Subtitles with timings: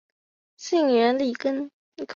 [0.71, 1.71] 原姓粟根。